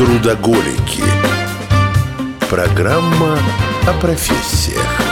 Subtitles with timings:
[0.00, 1.02] Трудоголики.
[2.48, 3.38] Программа
[3.86, 5.02] о профессиях.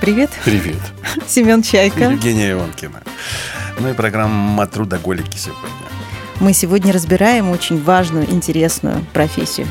[0.00, 0.30] Привет.
[0.44, 0.78] Привет.
[1.26, 2.04] Семен Чайка.
[2.04, 3.02] Евгения Иванкина.
[3.80, 5.68] Ну и программа «Трудоголики» сегодня.
[6.38, 9.66] Мы сегодня разбираем очень важную, интересную профессию.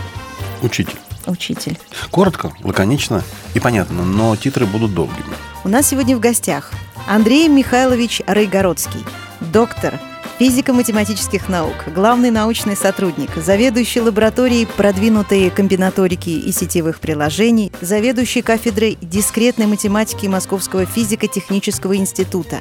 [0.62, 1.00] Учитель.
[1.26, 1.80] Учитель.
[2.12, 3.24] Коротко, лаконично
[3.54, 5.24] и понятно, но титры будут долгими.
[5.64, 6.74] У нас сегодня в гостях
[7.08, 9.06] Андрей Михайлович Райгородский,
[9.52, 10.00] доктор
[10.40, 19.68] физико-математических наук, главный научный сотрудник, заведующий лабораторией продвинутой комбинаторики и сетевых приложений, заведующий кафедрой дискретной
[19.68, 22.60] математики Московского физико-технического института,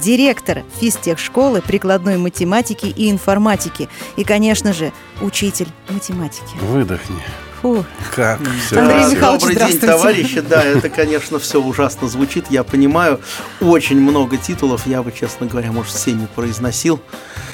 [0.00, 6.56] директор физтехшколы прикладной математики и информатики и, конечно же, учитель математики.
[6.60, 7.22] Выдохни.
[7.62, 7.84] Фу.
[8.14, 9.14] Как все Андрей красиво.
[9.16, 10.40] Михайлович, Добрый день, товарищи.
[10.40, 12.46] Да, это, конечно, все ужасно звучит.
[12.50, 13.20] Я понимаю,
[13.60, 14.86] очень много титулов.
[14.86, 17.00] Я бы, честно говоря, может, всеми произносил.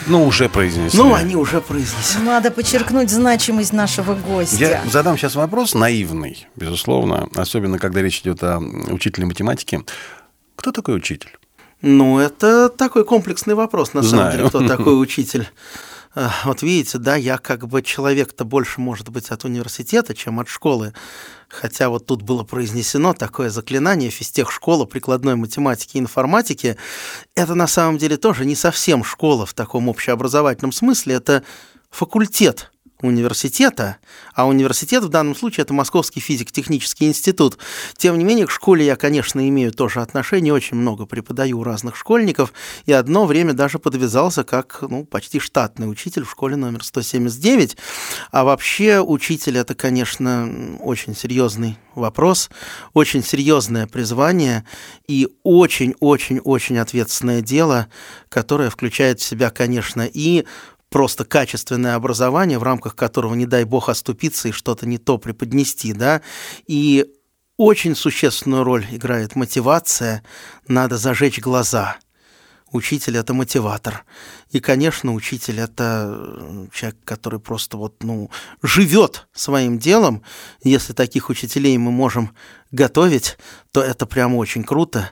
[0.06, 0.98] Ну, уже произнесли.
[0.98, 2.25] Ну, они уже произнесены.
[2.25, 4.56] Надо подчеркнуть значимость нашего гостя.
[4.56, 9.84] Я задам сейчас вопрос наивный, безусловно, особенно когда речь идет о учителе математики.
[10.56, 11.37] Кто такой учитель?
[11.83, 14.37] Ну, это такой комплексный вопрос, на самом Знаю.
[14.37, 15.47] деле, кто такой учитель.
[16.45, 20.93] Вот видите, да, я как бы человек-то больше, может быть, от университета, чем от школы.
[21.49, 26.77] Хотя вот тут было произнесено такое заклинание физтехшкола прикладной математики и информатики.
[27.37, 31.45] Это на самом деле тоже не совсем школа в таком общеобразовательном смысле, это
[31.91, 33.99] факультет университета,
[34.35, 37.59] а университет в данном случае это Московский физико-технический институт.
[37.97, 41.97] Тем не менее, к школе я, конечно, имею тоже отношение, очень много преподаю у разных
[41.97, 42.53] школьников,
[42.87, 47.77] и одно время даже подвязался как ну, почти штатный учитель в школе номер 179.
[48.33, 52.51] А вообще учитель это, конечно, очень серьезный вопрос,
[52.95, 54.65] очень серьезное призвание
[55.07, 57.89] и очень-очень-очень ответственное дело,
[58.29, 60.45] которое включает в себя, конечно, и
[60.91, 65.93] просто качественное образование, в рамках которого, не дай бог, оступиться и что-то не то преподнести,
[65.93, 66.22] да,
[66.66, 67.06] и
[67.56, 70.22] очень существенную роль играет мотивация,
[70.69, 71.98] надо зажечь глаза.
[72.71, 74.04] Учитель– это мотиватор.
[74.50, 78.31] И, конечно, учитель– это э, человек, который просто вот, ну,
[78.62, 80.22] живет своим делом.
[80.62, 82.34] Если таких учителей мы можем
[82.71, 83.38] готовить,
[83.72, 85.10] то это прямо очень круто.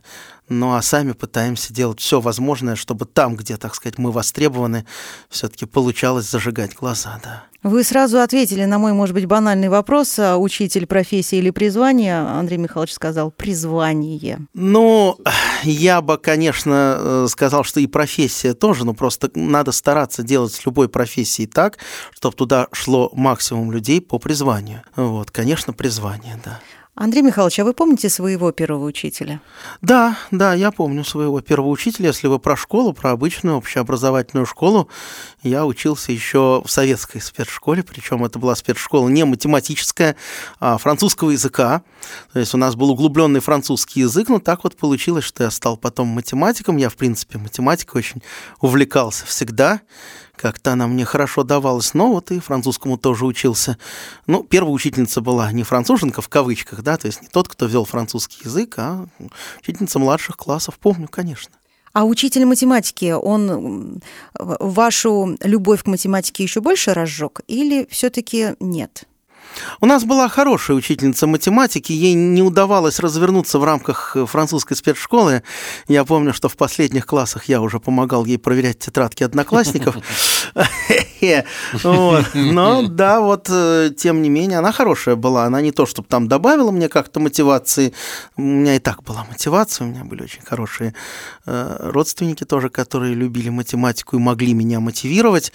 [0.49, 4.87] Ну а сами пытаемся делать все возможное, чтобы там, где, так сказать, мы востребованы,
[5.29, 7.45] все-таки получалось зажигать глаза, да.
[7.63, 12.19] Вы сразу ответили на мой, может быть, банальный вопрос, а учитель профессии или призвание.
[12.19, 14.47] Андрей Михайлович сказал призвание.
[14.55, 15.19] Ну,
[15.65, 20.65] я бы, конечно, э, сказал, что и профессия тоже, но просто надо стараться делать с
[20.65, 21.79] любой профессией так,
[22.13, 24.83] чтобы туда шло максимум людей по призванию.
[24.95, 26.61] Вот, конечно, призвание, да.
[26.99, 29.43] Андрей Михайлович, а вы помните своего первого учителя?
[29.83, 32.07] Да, да, я помню своего первого учителя.
[32.07, 34.89] Если вы про школу, про обычную общеобразовательную школу,
[35.43, 40.17] я учился еще в советской спецшколе, причем это была спецшкола не математическая,
[40.59, 41.83] а французского языка.
[42.33, 45.77] То есть у нас был углубленный французский язык, но так вот получилось, что я стал
[45.77, 46.79] потом математиком.
[46.79, 48.23] Я, в принципе, математикой очень
[48.63, 49.83] увлекался всегда.
[50.37, 53.79] Как-то она мне хорошо давалась, но вот и французскому тоже учился.
[54.27, 57.85] Ну, первая учительница была не француженка в кавычках, да, то есть не тот, кто вел
[57.85, 59.07] французский язык, а
[59.61, 61.55] учительница младших классов, помню, конечно.
[61.93, 64.03] А учитель математики, он
[64.35, 69.05] вашу любовь к математике еще больше разжег или все-таки нет?
[69.81, 75.43] У нас была хорошая учительница математики, ей не удавалось развернуться в рамках э, французской спецшколы.
[75.89, 79.97] Я помню, что в последних классах я уже помогал ей проверять тетрадки одноклассников.
[81.83, 82.27] Вот.
[82.35, 85.45] Но да, вот э, тем не менее, она хорошая была.
[85.45, 87.93] Она не то, чтобы там добавила мне как-то мотивации.
[88.37, 90.95] У меня и так была мотивация, у меня были очень хорошие
[91.47, 95.53] э, родственники тоже, которые любили математику и могли меня мотивировать.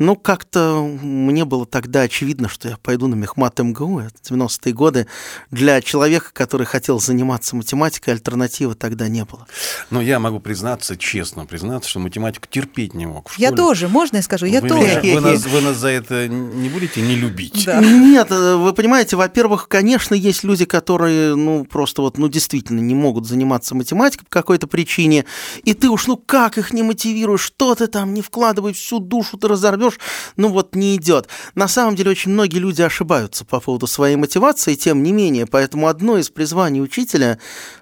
[0.00, 5.06] Ну, как-то мне было тогда очевидно, что я пойду на мехмат МГУ, это 90-е годы.
[5.50, 9.46] Для человека, который хотел заниматься математикой, альтернативы тогда не было.
[9.90, 14.16] Но я могу признаться, честно признаться, что математику терпеть не мог в Я тоже, можно
[14.16, 14.46] я скажу?
[14.46, 15.02] Я вы, тоже.
[15.02, 17.66] меня- вы нас, вы нас за это не будете не любить?
[17.66, 17.80] Да.
[17.80, 22.94] Нет, э, вы понимаете, во-первых, конечно, есть люди, которые, ну, просто вот, ну, действительно не
[22.94, 25.26] могут заниматься математикой по какой-то причине,
[25.62, 29.36] и ты уж, ну, как их не мотивируешь, что ты там не вкладывай, всю душу
[29.36, 29.89] ты разорвешь,
[30.36, 31.28] ну, вот не идет.
[31.54, 35.88] На самом деле, очень многие люди ошибаются по поводу своей мотивации, тем не менее, поэтому
[35.88, 37.38] одно из призваний учителя,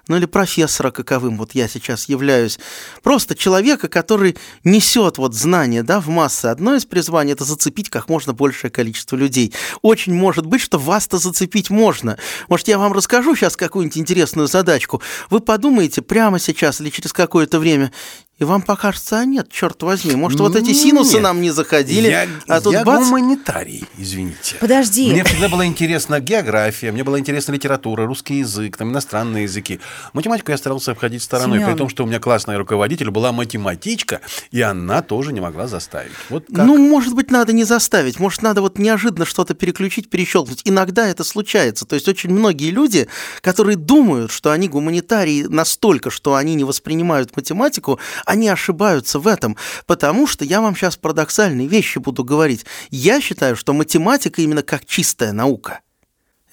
[0.07, 2.59] ну, или профессора, каковым вот я сейчас являюсь,
[3.03, 6.47] просто человека, который несет вот знания, да, в массы.
[6.47, 9.53] Одно из призваний– это зацепить как можно большее количество людей.
[9.81, 12.17] Очень может быть, что вас-то зацепить можно.
[12.47, 15.01] Может, я вам расскажу сейчас какую-нибудь интересную задачку.
[15.29, 17.91] Вы подумаете прямо сейчас или через какое-то время,
[18.39, 21.23] И вам покажется, а нет, черт возьми, может, вот эти синусы Нет.
[21.23, 24.55] нам не заходили, Я, а тут я бац, гуманитарий, извините.
[24.61, 25.11] Подожди.
[25.11, 29.81] Мне всегда была интересна география, мне была интересна литература, русский язык, там, иностранные языки.
[30.13, 31.71] Математику я старался обходить стороной, Семён.
[31.71, 34.21] при том, что у меня классная руководитель была математичка,
[34.51, 36.13] и она тоже не могла заставить.
[36.29, 36.65] Вот как.
[36.65, 40.61] Ну, может быть, надо не заставить, может, надо вот неожиданно что-то переключить, перещелкнуть.
[40.63, 41.85] Иногда это случается.
[41.85, 43.09] То есть очень многие люди,
[43.41, 47.99] которые думают, что они гуманитарии настолько, что они не воспринимают математику,
[48.29, 49.57] они ошибаются в этом.
[49.87, 52.65] Потому что я вам сейчас парадоксальные вещи буду говорить.
[52.91, 55.81] Я считаю, что математика именно как чистая наука.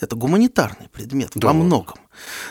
[0.00, 1.96] Это гуманитарный предмет Да во многом.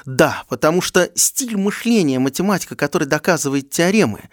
[0.05, 4.29] Да, потому что стиль мышления математика, который доказывает теоремы,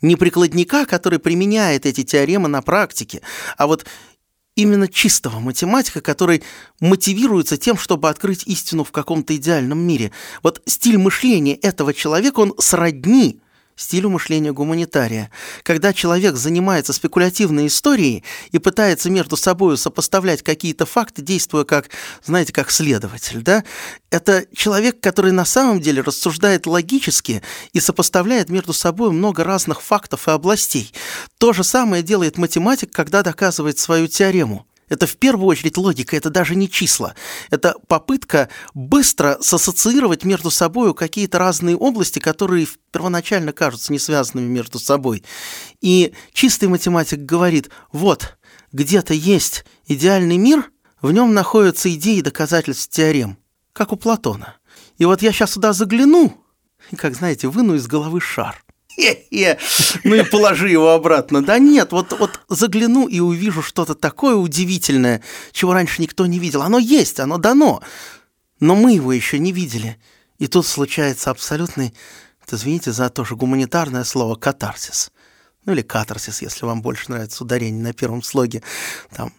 [0.00, 3.22] не прикладника, который применяет эти теоремы на практике,
[3.56, 3.86] а вот
[4.56, 6.42] именно чистого математика, который
[6.80, 10.10] мотивируется тем, чтобы открыть истину в каком-то идеальном мире.
[10.42, 13.41] Вот стиль мышления этого человека, он сродни
[13.76, 15.30] стилю мышления гуманитария.
[15.62, 21.90] Когда человек занимается спекулятивной историей и пытается между собой сопоставлять какие-то факты, действуя как,
[22.24, 23.64] знаете, как следователь, да,
[24.10, 27.42] это человек, который на самом деле рассуждает логически
[27.72, 30.92] и сопоставляет между собой много разных фактов и областей.
[31.38, 34.66] То же самое делает математик, когда доказывает свою теорему.
[34.92, 37.14] Это в первую очередь логика, это даже не числа.
[37.48, 44.78] Это попытка быстро сассоциировать между собой какие-то разные области, которые первоначально кажутся не связанными между
[44.78, 45.24] собой.
[45.80, 48.36] И чистый математик говорит, вот,
[48.72, 53.38] где-то есть идеальный мир, в нем находятся идеи и доказательств теорем,
[53.72, 54.56] как у Платона.
[54.98, 56.38] И вот я сейчас сюда загляну,
[56.90, 58.62] и, как знаете, выну из головы шар.
[58.96, 59.58] Хе-хе.
[60.04, 61.42] Ну и положи его обратно.
[61.44, 65.22] Да нет, вот, вот загляну и увижу что-то такое удивительное,
[65.52, 66.62] чего раньше никто не видел.
[66.62, 67.82] Оно есть, оно дано,
[68.60, 69.98] но мы его еще не видели.
[70.38, 71.94] И тут случается абсолютный,
[72.40, 75.10] вот извините за тоже гуманитарное слово, катарсис.
[75.64, 78.62] Ну или катарсис, если вам больше нравится ударение на первом слоге.
[79.14, 79.32] Там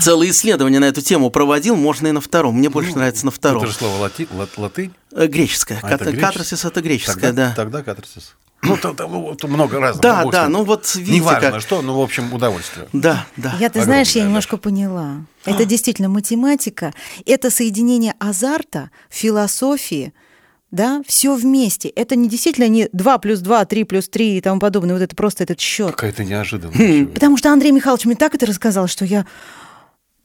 [0.00, 2.56] Целое исследование на эту тему проводил, можно и на втором.
[2.56, 3.62] Мне больше нравится на втором.
[3.64, 4.94] Это же слово лати, лат- латынь.
[5.10, 5.78] Э, Греческое.
[5.82, 6.30] А, Кат- это греческое?
[6.32, 7.54] Катарсис это греческое, Тогда, да.
[7.56, 8.34] тогда катарсис.
[8.62, 10.02] Ну, там, там, ну, много разных.
[10.02, 12.86] Да, да, ну вот видите, Неважно как- что, ну, в общем, удовольствие.
[12.92, 13.54] Да, да.
[13.58, 15.16] Я, ты Огромное знаешь, я немножко поняла.
[15.44, 16.94] Это действительно математика,
[17.26, 20.12] это соединение азарта, философии,
[20.70, 21.88] да, все вместе.
[21.88, 25.16] Это не действительно не 2 плюс 2, 3 плюс 3 и тому подобное, вот это
[25.16, 25.90] просто этот счет.
[25.90, 27.06] Какая-то неожиданная.
[27.06, 29.26] Потому что Андрей Михайлович мне так это рассказал, что я...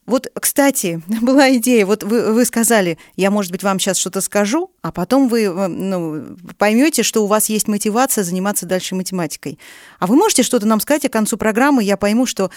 [0.07, 4.71] Вот, кстати, была идея, вот вы, вы сказали, я, может быть, вам сейчас что-то скажу,
[4.81, 9.59] а потом вы э, ну, поймете, что у вас есть мотивация заниматься дальше математикой.
[9.99, 12.49] А вы можете что-то нам сказать о концу программы, я пойму, что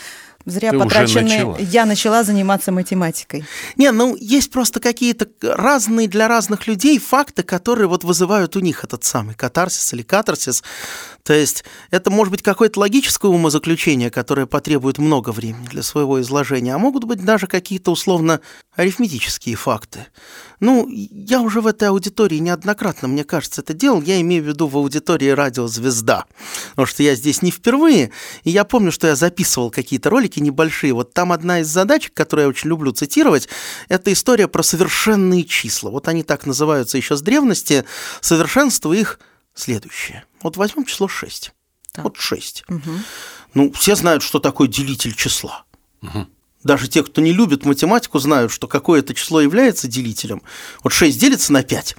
[0.47, 1.25] зря Ты уже потраченные...
[1.25, 1.59] начала.
[1.59, 3.45] Я начала заниматься математикой.
[3.77, 8.85] Не, ну есть просто какие-то разные для разных людей факты, которые вот вызывают у них
[8.85, 10.63] этот самый катарсис или катарсис.
[11.23, 16.75] То есть это может быть какое-то логическое умозаключение, которое потребует много времени для своего изложения,
[16.75, 18.41] а могут быть даже какие-то условно
[18.75, 20.07] арифметические факты.
[20.61, 24.03] Ну, я уже в этой аудитории неоднократно, мне кажется, это делал.
[24.03, 26.27] Я имею в виду в аудитории радио «Звезда».
[26.71, 28.11] Потому что я здесь не впервые.
[28.45, 30.93] И я помню, что я записывал какие-то ролики небольшие.
[30.93, 33.49] Вот там одна из задачек, которую я очень люблю цитировать,
[33.89, 35.91] это история про совершенные числа.
[35.91, 37.85] Вот они так называются еще с древности.
[38.21, 39.19] Совершенство их
[39.55, 40.25] следующее.
[40.43, 41.53] Вот возьмем число 6.
[41.93, 42.05] Так.
[42.05, 42.65] Вот 6.
[43.55, 45.65] Ну, все знают, что такое делитель числа.
[46.63, 50.43] Даже те, кто не любит математику, знают, что какое-то число является делителем.
[50.85, 51.97] Вот 6 делится на 5.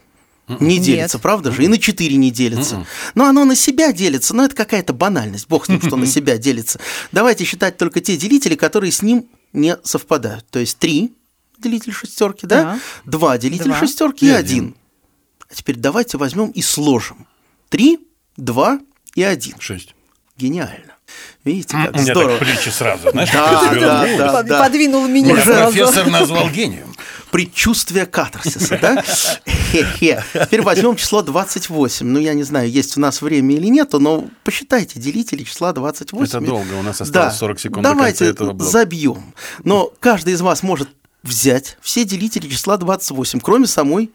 [0.60, 0.84] Не Нет.
[0.84, 1.64] делится, правда же?
[1.64, 2.86] И на 4 не делится.
[3.16, 5.48] Но оно на себя делится, но это какая-то банальность.
[5.48, 6.80] Бог с ним, что на себя делится.
[7.12, 10.46] Давайте считать только те делители, которые с ним не совпадают.
[10.50, 11.14] То есть 3
[11.58, 12.64] делитель шестерки, да?
[12.64, 12.80] Да.
[13.06, 14.76] 2 делитель шестерки и И 1.
[15.50, 17.28] А теперь давайте возьмем и сложим.
[17.70, 18.00] 3,
[18.38, 18.80] 2
[19.16, 19.60] и 1.
[19.60, 19.96] Шесть.
[20.38, 20.91] Гениально.
[21.44, 22.38] Видите, как У меня здорово.
[22.38, 24.64] так плечи сразу, знаешь, Да, как да, да, да.
[24.64, 25.76] Подвинул меня сразу.
[25.78, 26.94] профессор назвал гением.
[27.32, 29.02] Предчувствие катарсиса, да?
[29.72, 30.24] Хе-хе.
[30.34, 32.06] Теперь возьмем число 28.
[32.06, 36.26] Ну, я не знаю, есть у нас время или нету, но посчитайте делители числа 28.
[36.26, 38.70] Это долго, у нас осталось 40 секунд до Давайте конца этого блока.
[38.72, 39.34] забьем.
[39.64, 40.90] Но каждый из вас может
[41.24, 44.12] взять все делители числа 28, кроме самой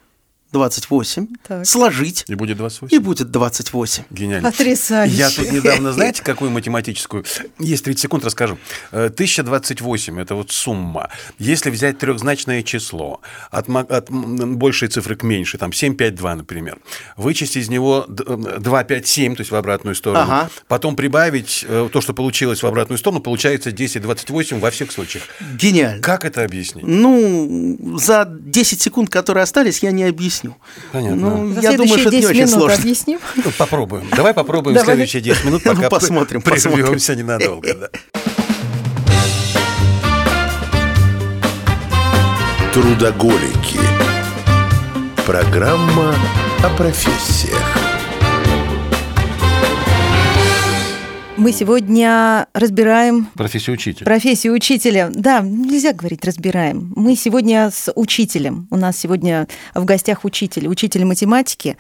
[0.57, 1.67] 28, Так.
[1.67, 2.97] сложить, И будет 28.
[2.97, 4.05] и будет 28.
[4.11, 4.51] Гениально.
[4.51, 5.17] Потрясающе.
[5.17, 7.25] Я тут недавно, знаете, какую математическую?
[7.59, 8.59] Есть 30 секунд, расскажу.
[8.93, 11.11] Э, 1028– это вот сумма.
[11.39, 13.21] Если взять трехзначное число,
[13.51, 16.79] от, от большей цифры к меньшей, там 752, например,
[17.17, 20.51] вычесть из него д- э, 257, то есть в обратную сторону, Ага.
[20.69, 25.25] потом прибавить э, то, что получилось в обратную сторону, получается 1028 во всех случаях.
[25.61, 26.03] Гениально.
[26.03, 26.85] Как это объяснить?
[26.87, 30.46] Ну, за 10 секунд, которые остались, я не объясню.
[30.55, 30.91] Объясню.
[30.93, 31.31] Понятно.
[31.37, 32.79] Ну, За я думаю, что это не 10 очень минут сложно.
[32.79, 33.19] объясним.
[33.37, 34.05] Ну, попробуем.
[34.17, 34.87] Давай попробуем Давай.
[34.95, 37.19] следующие 10 минут, Ну, пока посмотрим, прервемся посмотрим.
[37.27, 37.75] ненадолго.
[37.75, 37.89] да.
[42.73, 43.81] Трудоголики.
[45.25, 46.15] Программа
[46.63, 47.76] о профессиях.
[51.47, 54.05] Мы сегодня разбираем Профессия учителя.
[54.05, 55.13] профессию учителя.
[55.15, 56.93] Да, нельзя говорить разбираем.
[56.97, 58.67] Мы сегодня с учителем.
[58.73, 61.77] У нас сегодня в гостях учитель, учитель математики.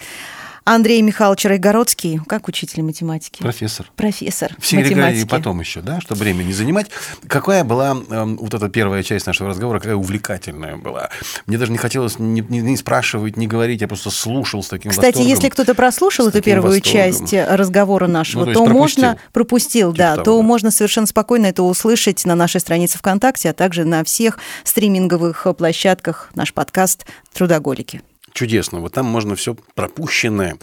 [0.68, 3.40] Андрей Михайлович Райгородский, как учитель математики?
[3.40, 3.86] Профессор.
[3.94, 5.24] Профессор Все математики.
[5.28, 6.88] потом еще, да, чтобы время не занимать.
[7.28, 11.10] Какая была эм, вот эта первая часть нашего разговора, какая увлекательная была?
[11.46, 14.90] Мне даже не хотелось ни, ни- ни спрашивать, ни говорить, я просто слушал с таким
[14.90, 15.30] Кстати, восторгом.
[15.30, 16.92] если кто-то прослушал эту первую восторгом.
[17.28, 18.80] часть разговора нашего, Ну, то то, пропустил.
[19.04, 20.42] можно пропустил, Типа да, того, то да.
[20.42, 26.30] можно совершенно спокойно это услышать на нашей странице ВКонтакте, а также на всех стриминговых площадках
[26.34, 28.02] наш подкаст Трудоголики.
[28.36, 28.80] Чудесно.
[28.80, 30.58] Вот там можно все пропущенное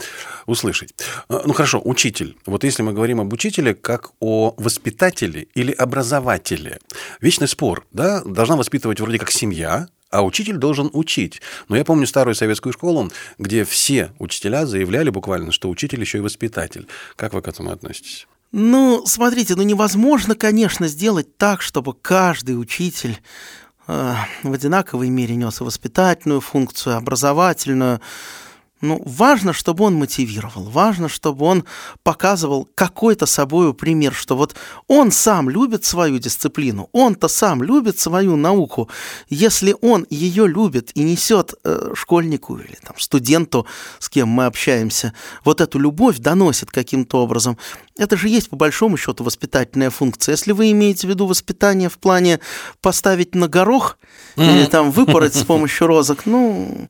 [0.46, 0.94] услышать.
[1.28, 2.36] Э, Ну хорошо, учитель.
[2.46, 6.78] Вот если мы говорим об учителе как о воспитателе или образователе,
[7.20, 11.42] вечный спор, да, должна воспитывать вроде как семья, а учитель должен учить.
[11.68, 16.20] Но я помню старую советскую школу, где все учителя заявляли буквально, что учитель еще и
[16.20, 16.86] воспитатель.
[17.16, 18.28] Как вы к этому относитесь?
[18.52, 23.18] Ну, смотрите, ну невозможно, конечно, сделать так, чтобы каждый учитель
[23.86, 28.00] в одинаковой мере нес воспитательную функцию, образовательную.
[28.80, 31.64] Ну, важно, чтобы он мотивировал, важно, чтобы он
[32.02, 34.54] показывал какой-то собою пример, что вот
[34.88, 38.90] он сам любит свою дисциплину, он-то сам любит свою науку.
[39.30, 43.66] Если он ее любит и несет э, школьнику или там, студенту,
[44.00, 45.14] с кем мы общаемся,
[45.44, 47.56] вот эту любовь доносит каким-то образом,
[47.96, 50.32] это же есть по большому счету воспитательная функция.
[50.32, 52.40] Если вы имеете в виду воспитание в плане
[52.80, 53.98] поставить на горох
[54.36, 56.88] или там выпороть с помощью розок, ну,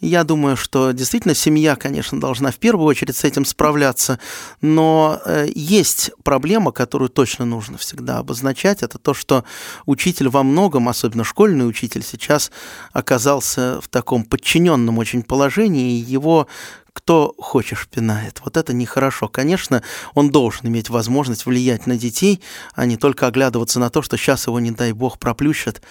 [0.00, 4.18] я думаю, что действительно семья, конечно, должна в первую очередь с этим справляться,
[4.60, 9.44] но э, есть проблема, которую точно нужно всегда обозначать, это то, что
[9.86, 12.50] учитель во многом, особенно школьный учитель, сейчас
[12.92, 16.48] оказался в таком подчиненном очень положении, и его
[16.94, 18.40] кто хочешь пинает.
[18.44, 19.28] Вот это нехорошо.
[19.28, 19.82] Конечно,
[20.14, 22.40] он должен иметь возможность влиять на детей,
[22.74, 25.82] а не только оглядываться на то, что сейчас его, не дай бог, проплющат,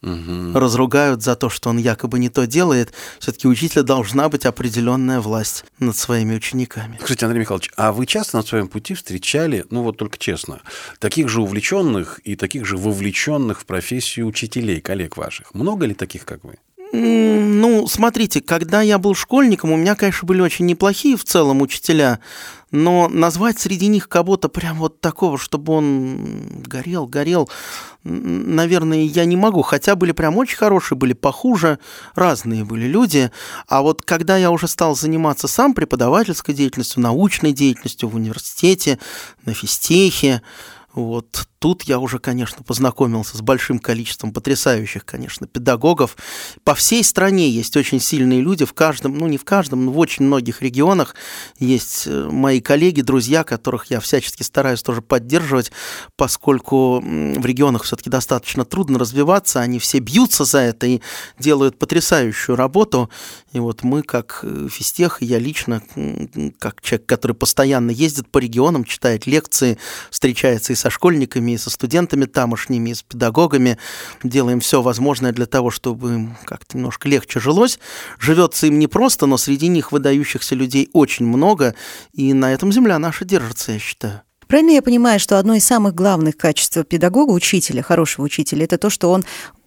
[0.00, 2.92] разругают за то, что он якобы не то делает.
[3.18, 6.98] Все-таки у учителя должна быть определенная власть над своими учениками.
[7.02, 10.60] Кстати, Андрей Михайлович, а вы часто на своем пути встречали, ну вот только честно,
[11.00, 15.52] таких же увлеченных и таких же вовлеченных в профессию учителей, коллег ваших?
[15.54, 16.58] Много ли таких, как вы?
[16.92, 22.20] Ну, смотрите, когда я был школьником, у меня, конечно, были очень неплохие в целом учителя,
[22.70, 27.48] но назвать среди них кого-то прям вот такого, чтобы он горел, горел,
[28.04, 29.62] наверное, я не могу.
[29.62, 31.78] Хотя были прям очень хорошие, были похуже,
[32.14, 33.30] разные были люди.
[33.68, 38.98] А вот когда я уже стал заниматься сам преподавательской деятельностью, научной деятельностью в университете,
[39.44, 40.42] на физтехе,
[40.94, 46.16] вот тут я уже, конечно, познакомился с большим количеством потрясающих, конечно, педагогов.
[46.64, 49.98] По всей стране есть очень сильные люди, в каждом, ну не в каждом, но в
[49.98, 51.14] очень многих регионах
[51.58, 55.72] есть э, мои коллеги, друзья, которых я всячески стараюсь тоже поддерживать,
[56.16, 61.00] поскольку в регионах все-таки достаточно трудно развиваться, они все бьются за это и
[61.38, 63.10] делают потрясающую работу.
[63.52, 65.82] И вот мы, как э, физтех, я лично,
[66.58, 69.78] как человек, который постоянно ездит по регионам, читает лекции,
[70.10, 73.78] встречается и со школьниками, и со студентами тамошними, и с педагогами,
[74.22, 77.78] делаем все возможное для того, чтобы им как-то немножко легче жилось.
[78.18, 81.74] Живется им непросто, но среди них выдающихся людей очень много,
[82.12, 84.22] и на этом земля наша держится, я считаю.
[84.46, 88.88] Правильно я понимаю, что одно из самых главных качеств педагога, учителя, хорошего учителя, это то,
[88.90, 89.24] что он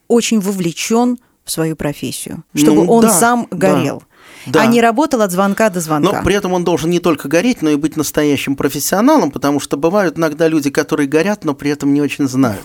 [0.08, 1.18] очень вовлечен
[1.52, 4.04] в свою профессию, чтобы Ну, он да, сам горел,
[4.46, 4.62] Да.
[4.62, 6.20] а не работал от звонка до звонка.
[6.20, 9.76] Но при этом он должен не только гореть, но и быть настоящим профессионалом, потому что
[9.76, 12.62] бывают иногда люди, которые горят, но при этом не очень знают.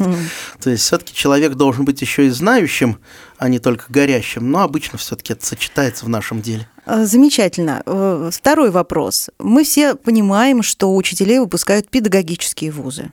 [0.62, 2.98] То есть все-таки человек должен быть еще и знающим,
[3.38, 4.52] а не только горящим.
[4.52, 6.68] Но обычно все-таки это сочетается в нашем деле.
[6.86, 7.82] А, Замечательно.
[7.86, 9.30] Э, Второй вопрос.
[9.40, 13.10] Мы все понимаем, что учителей выпускают педагогические вузы.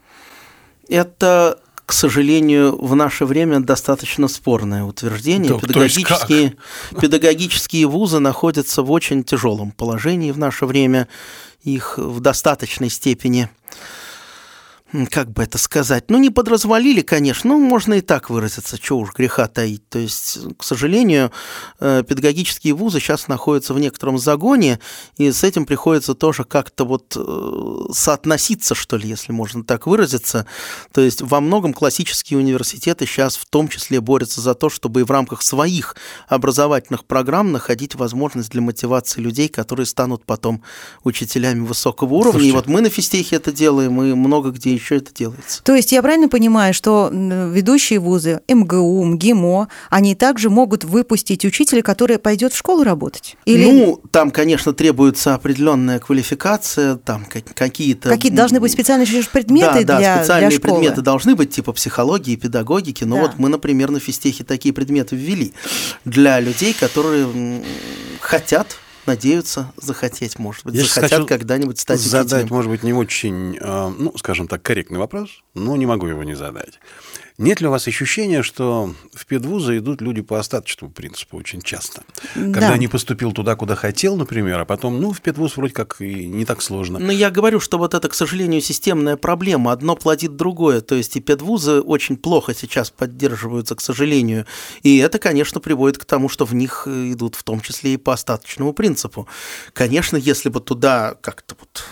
[0.87, 5.51] Это, к сожалению, в наше время достаточно спорное утверждение.
[5.51, 5.61] Как?
[5.61, 6.55] педагогические,
[6.99, 11.07] педагогические вузы находятся в очень тяжелом положении в наше время.
[11.63, 13.49] Их в достаточной степени
[15.09, 19.13] как бы это сказать, ну, не подразвалили, конечно, ну, можно и так выразиться, чего уж
[19.13, 19.87] греха таить.
[19.89, 21.31] То есть, к сожалению,
[21.79, 24.79] э, педагогические вузы сейчас находятся в некотором загоне,
[25.17, 30.45] и с этим приходится тоже как-то вот э, соотноситься, что ли, если можно так выразиться.
[30.91, 35.03] То есть, во многом классические университеты сейчас в том числе борются за то, чтобы и
[35.03, 35.95] в рамках своих
[36.27, 40.61] образовательных программ находить возможность для мотивации людей, которые станут потом
[41.03, 42.31] учителями высокого уровня.
[42.31, 42.49] Слушайте.
[42.49, 45.63] И вот мы на физтехе это делаем, и много где еще это делается.
[45.63, 51.81] То есть я правильно понимаю, что ведущие вузы, МГУ, МГИМО, они также могут выпустить учителя,
[51.81, 53.35] который пойдет в школу работать?
[53.45, 53.65] Или...
[53.65, 57.25] Ну, там, конечно, требуется определенная квалификация, там
[57.55, 58.09] какие-то...
[58.09, 60.79] Какие-то должны быть специальные предметы да, для Да, специальные для школы.
[60.79, 63.03] предметы должны быть, типа психологии, педагогики.
[63.03, 63.21] Но да.
[63.23, 65.53] вот мы, например, на физтехе такие предметы ввели
[66.05, 67.63] для людей, которые
[68.19, 68.67] хотят
[69.05, 72.55] надеются захотеть, может быть, Я захотят когда-нибудь стать задать, учителем.
[72.55, 76.35] может быть, не очень, э, ну, скажем так, корректный вопрос, но не могу его не
[76.35, 76.79] задать.
[77.37, 82.03] Нет ли у вас ощущения, что в педвузы идут люди по остаточному принципу очень часто?
[82.35, 82.59] Да.
[82.59, 86.27] Когда не поступил туда, куда хотел, например, а потом, ну, в педвуз вроде как и
[86.27, 86.99] не так сложно.
[86.99, 89.71] Но я говорю, что вот это, к сожалению, системная проблема.
[89.71, 90.81] Одно плодит другое.
[90.81, 94.45] То есть и педвузы очень плохо сейчас поддерживаются, к сожалению.
[94.83, 98.13] И это, конечно, приводит к тому, что в них идут в том числе и по
[98.13, 99.27] остаточному принципу.
[99.73, 101.83] Конечно, если бы туда как-то вот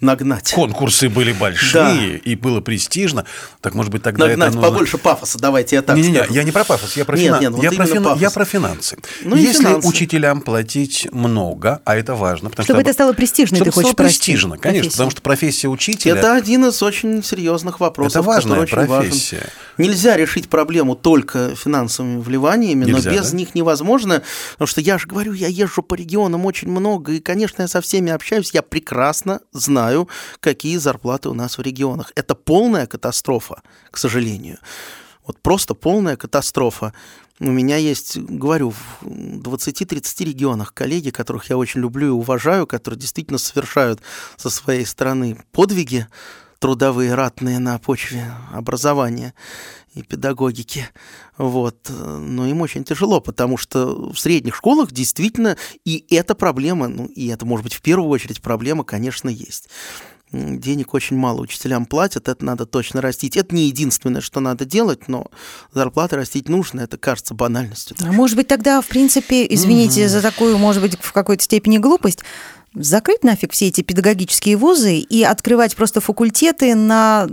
[0.00, 0.52] нагнать.
[0.52, 2.30] Конкурсы были большие, да.
[2.30, 3.24] и было престижно.
[3.60, 4.70] Так, может быть, тогда нагнать это нужно...
[4.70, 7.24] побольше пафоса, давайте я так не, не, не, я не про пафос, я про, нет,
[7.24, 7.40] фина...
[7.40, 8.16] нет, вот я про, фина...
[8.20, 8.96] я про финансы.
[9.22, 9.88] Ну, Если финансы.
[9.88, 12.50] учителям платить много, а это важно...
[12.50, 12.90] Потому чтобы что...
[12.90, 14.90] это стало престижно, чтобы ты хочешь стало престижно, конечно, профессия.
[14.90, 16.16] потому что профессия учителя...
[16.16, 19.36] Это один из очень серьезных вопросов, Это важная профессия.
[19.36, 19.50] Важен.
[19.78, 23.36] Нельзя решить проблему только финансовыми вливаниями, Нельзя, но без да?
[23.36, 24.22] них невозможно,
[24.52, 27.80] потому что я же говорю, я езжу по регионам очень много, и, конечно, я со
[27.80, 29.85] всеми общаюсь, я прекрасно знаю,
[30.40, 32.12] какие какие зарплаты у нас в регионах.
[32.16, 34.58] Это полная катастрофа, к сожалению.
[35.24, 36.92] Вот просто полная катастрофа.
[37.38, 42.98] У меня есть, говорю, в 20-30 регионах коллеги, которых я очень люблю и уважаю, которые
[42.98, 44.00] действительно совершают
[44.36, 46.08] со своей стороны подвиги
[46.58, 49.34] трудовые, ратные на почве образования
[49.96, 50.88] и педагогики.
[51.38, 51.90] Вот.
[51.90, 57.26] Но им очень тяжело, потому что в средних школах действительно и эта проблема, ну и
[57.28, 59.68] это может быть в первую очередь проблема, конечно, есть
[60.32, 63.36] денег очень мало учителям платят, это надо точно растить.
[63.36, 65.30] Это не единственное, что надо делать, но
[65.72, 67.96] зарплаты растить нужно, это кажется банальностью.
[68.00, 70.08] А может быть тогда, в принципе, извините mm-hmm.
[70.08, 72.24] за такую, может быть, в какой-то степени глупость,
[72.76, 77.26] закрыть нафиг все эти педагогические вузы и открывать просто факультеты на,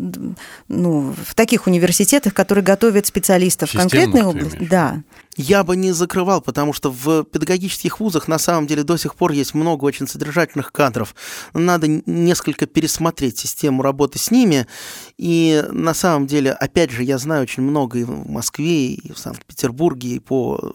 [0.68, 4.68] ну, в таких университетах, которые готовят специалистов в конкретной области.
[4.70, 5.04] Да.
[5.36, 9.32] Я бы не закрывал, потому что в педагогических вузах на самом деле до сих пор
[9.32, 11.16] есть много очень содержательных кадров.
[11.54, 14.68] Надо несколько пересмотреть систему работы с ними.
[15.18, 19.18] И на самом деле, опять же, я знаю очень много и в Москве, и в
[19.18, 20.74] Санкт-Петербурге, и по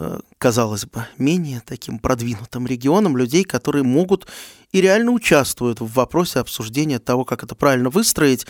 [0.00, 4.28] Э, казалось бы, менее таким продвинутым регионам людей, которые могут
[4.70, 8.46] и реально участвуют в вопросе обсуждения того, как это правильно выстроить.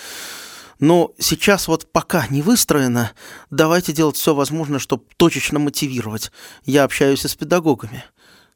[0.79, 3.13] Но сейчас вот пока не выстроено,
[3.51, 6.31] давайте делать все возможное, чтобы точечно мотивировать.
[6.65, 8.05] Я общаюсь и с педагогами.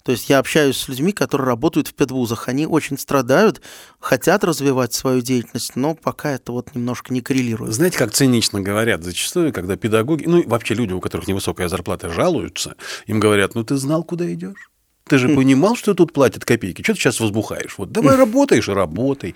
[0.05, 2.49] То есть я общаюсь с людьми, которые работают в педвузах.
[2.49, 3.61] Они очень страдают,
[4.01, 7.73] хотят развивать свою деятельность, но пока это вот немножко не коррелирует.
[7.73, 12.09] Знаете, как цинично говорят зачастую, когда педагоги, ну и вообще люди, у которых невысокая зарплата,
[12.09, 12.75] жалуются,
[13.07, 14.72] им говорят, ну ты знал, куда идешь?
[15.13, 16.81] Ты же понимал, что тут платят копейки.
[16.81, 17.75] Что ты сейчас возбухаешь?
[17.77, 19.35] Вот давай работаешь и работай.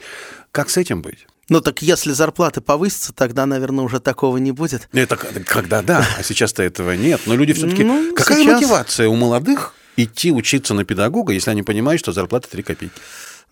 [0.50, 1.26] Как с этим быть?
[1.50, 4.88] Ну так если зарплаты повысятся, тогда, наверное, уже такого не будет.
[4.94, 7.20] Это когда да, а сейчас-то этого нет.
[7.26, 7.84] Но люди все-таки...
[7.84, 8.54] Ну, какая сейчас...
[8.54, 12.94] мотивация у молодых идти учиться на педагога, если они понимают, что зарплата 3 копейки?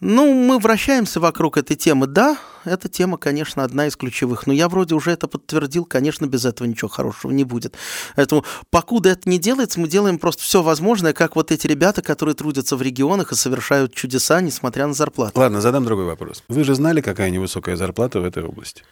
[0.00, 2.06] Ну, мы вращаемся вокруг этой темы.
[2.06, 4.46] Да, эта тема, конечно, одна из ключевых.
[4.46, 7.76] Но я вроде уже это подтвердил, конечно, без этого ничего хорошего не будет.
[8.16, 12.34] Поэтому, покуда это не делается, мы делаем просто все возможное, как вот эти ребята, которые
[12.34, 15.38] трудятся в регионах и совершают чудеса, несмотря на зарплату.
[15.38, 16.42] Ладно, задам другой вопрос.
[16.48, 18.82] Вы же знали, какая невысокая зарплата в этой области?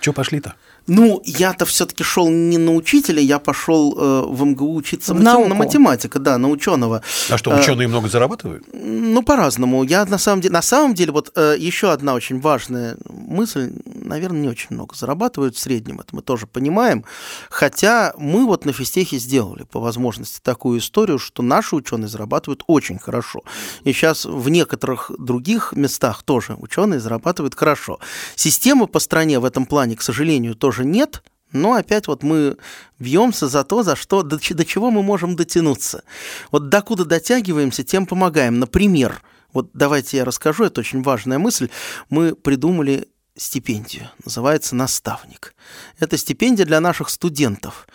[0.00, 0.54] Чего пошли-то?
[0.86, 5.48] Ну, я-то все-таки шел не на учителя, я пошел э, в МГУ учиться в матем...
[5.48, 7.02] на математика, да, на ученого.
[7.28, 8.64] А что, ученые э, много зарабатывают?
[8.72, 9.84] Ну, по-разному.
[9.84, 14.40] Я на самом деле, на самом деле, вот э, еще одна очень важная мысль, наверное,
[14.40, 17.04] не очень много зарабатывают в среднем, это мы тоже понимаем.
[17.50, 22.98] Хотя мы вот на физтехе сделали по возможности такую историю, что наши ученые зарабатывают очень
[22.98, 23.42] хорошо.
[23.84, 27.98] И сейчас в некоторых других местах тоже ученые зарабатывают хорошо.
[28.34, 32.56] Система по стране в этом плане, к сожалению, тоже тоже нет, но опять вот мы
[33.00, 36.04] бьемся за то, за что, до, до чего мы можем дотянуться.
[36.52, 38.60] Вот докуда дотягиваемся, тем помогаем.
[38.60, 39.20] Например,
[39.52, 41.70] вот давайте я расскажу, это очень важная мысль.
[42.08, 45.56] Мы придумали стипендию, называется «Наставник».
[45.98, 47.88] Это стипендия для наших студентов.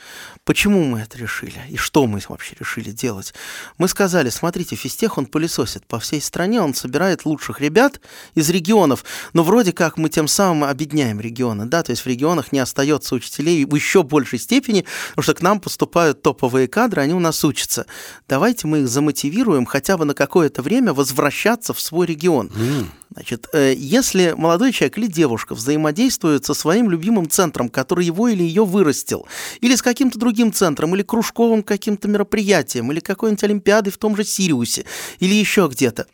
[0.45, 1.59] Почему мы это решили?
[1.69, 3.33] И что мы вообще решили делать?
[3.79, 7.99] Мы сказали, смотрите, физтех, он пылесосит по всей стране, он собирает лучших ребят
[8.35, 9.03] из регионов,
[9.33, 13.15] но вроде как мы тем самым объединяем регионы, да, то есть в регионах не остается
[13.15, 17.43] учителей в еще большей степени, потому что к нам поступают топовые кадры, они у нас
[17.43, 17.87] учатся.
[18.27, 22.51] Давайте мы их замотивируем хотя бы на какое-то время возвращаться в свой регион.
[22.55, 22.85] Mm.
[23.15, 28.43] Значит, э, если молодой человек или девушка взаимодействуют со своим любимым центром, который его или
[28.43, 29.25] ее вырастил,
[29.61, 34.25] или с каким-то другим центром, или кружковым каким-то мероприятием, или какой-нибудь олимпиадой в том же
[34.25, 34.83] Сириусе,
[35.19, 36.07] или еще где-то,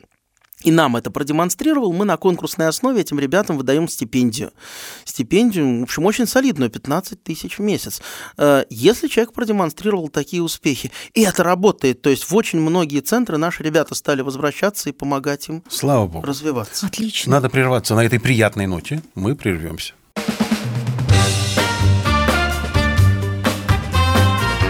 [0.63, 4.51] и нам это продемонстрировал, мы на конкурсной основе этим ребятам выдаем стипендию.
[5.05, 8.01] Стипендию, в общем, очень солидную, 15 тысяч в месяц.
[8.37, 13.37] Э, если человек продемонстрировал такие успехи, и это работает, то есть в очень многие центры
[13.37, 16.25] наши ребята стали возвращаться и помогать им Слава Богу.
[16.25, 16.85] развиваться.
[16.85, 17.31] Отлично.
[17.31, 19.01] Надо прерваться на этой приятной ноте.
[19.15, 19.93] Мы прервемся.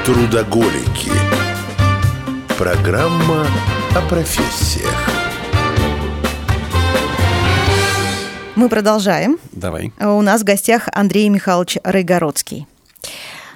[0.06, 1.12] Трудоголики.
[2.58, 3.46] Программа
[3.96, 5.11] о профессиях.
[8.62, 9.40] Мы продолжаем.
[9.54, 9.92] Давай.
[10.00, 12.68] У нас в гостях Андрей Михайлович Райгородский.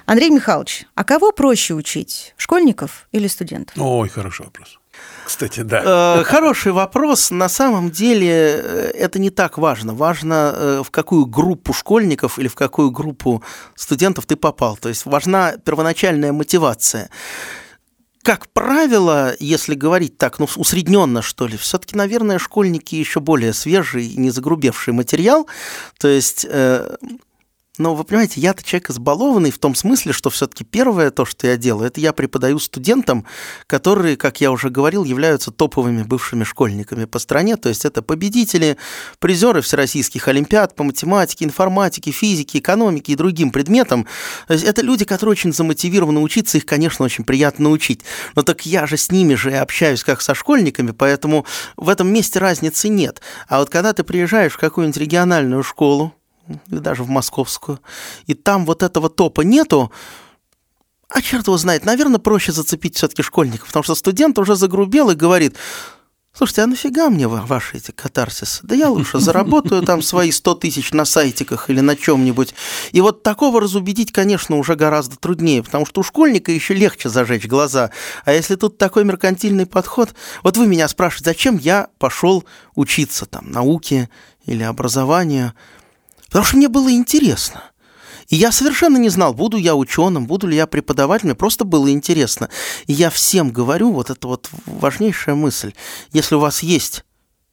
[0.04, 3.76] Андрей Михайлович, а кого проще учить, школьников или студентов?
[3.78, 4.80] Ой, хороший вопрос.
[5.24, 6.18] Кстати, да.
[6.18, 7.30] Э, хороший вопрос.
[7.30, 9.94] На самом деле э, это не так важно.
[9.94, 13.44] Важно, э, в какую группу школьников или в какую группу
[13.76, 14.76] студентов ты попал.
[14.76, 17.10] То есть важна первоначальная мотивация
[18.26, 24.14] как правило, если говорить так, ну, усредненно, что ли, все-таки, наверное, школьники еще более свежий
[24.16, 25.46] не загрубевший материал.
[25.96, 26.96] То есть э,
[27.78, 31.56] но вы понимаете, я-то человек избалованный в том смысле, что все-таки первое то, что я
[31.56, 33.26] делаю, это я преподаю студентам,
[33.66, 37.56] которые, как я уже говорил, являются топовыми бывшими школьниками по стране.
[37.56, 38.76] То есть это победители,
[39.18, 44.06] призеры всероссийских олимпиад по математике, информатике, физике, экономике и другим предметам.
[44.46, 48.02] То есть это люди, которые очень замотивированы учиться, их, конечно, очень приятно учить.
[48.34, 51.44] Но так я же с ними же и общаюсь как со школьниками, поэтому
[51.76, 53.20] в этом месте разницы нет.
[53.48, 56.14] А вот когда ты приезжаешь в какую-нибудь региональную школу,
[56.66, 57.80] даже в московскую,
[58.26, 59.92] и там вот этого топа нету,
[61.08, 65.14] а черт его знает, наверное, проще зацепить все-таки школьников, потому что студент уже загрубел и
[65.14, 65.56] говорит,
[66.32, 68.60] слушайте, а нафига мне ваши эти катарсисы?
[68.64, 72.54] Да я лучше заработаю там свои 100 тысяч на сайтиках или на чем-нибудь.
[72.90, 77.46] И вот такого разубедить, конечно, уже гораздо труднее, потому что у школьника еще легче зажечь
[77.46, 77.90] глаза.
[78.24, 83.50] А если тут такой меркантильный подход, вот вы меня спрашиваете, зачем я пошел учиться там
[83.50, 84.10] науке
[84.44, 85.54] или образованию?
[86.36, 87.62] Потому что мне было интересно.
[88.28, 91.90] И я совершенно не знал, буду я ученым, буду ли я преподавателем, мне просто было
[91.90, 92.50] интересно.
[92.86, 95.72] И я всем говорю, вот это вот важнейшая мысль,
[96.12, 97.06] если у вас есть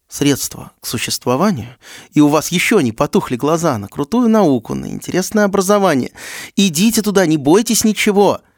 [0.09, 1.77] средства к существованию,
[2.11, 6.11] и у вас еще не потухли глаза на крутую науку, на интересное образование,
[6.57, 8.41] идите туда, не бойтесь ничего–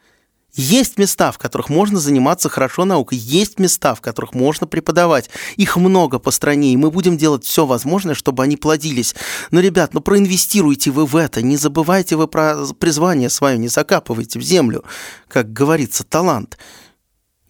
[0.56, 5.30] есть места, в которых можно заниматься хорошо наукой, есть места, в которых можно преподавать.
[5.56, 9.14] Их много по стране, и мы будем делать все возможное, чтобы они плодились.
[9.50, 14.38] Но, ребят, ну проинвестируйте вы в это, не забывайте вы про призвание свое, не закапывайте
[14.38, 14.84] в землю,
[15.28, 16.56] как говорится, талант.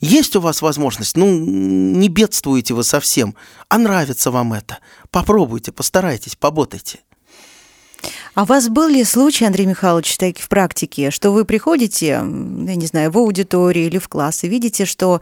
[0.00, 3.34] Есть у вас возможность, ну, не бедствуете вы совсем,
[3.68, 4.78] а нравится вам это.
[5.10, 7.05] Попробуйте, постарайтесь, поботайте.
[8.34, 12.22] А у вас был ли случай, Андрей Михайлович, так в практике, что вы приходите, я
[12.22, 15.20] не знаю, в аудиторию или в класс и видите, что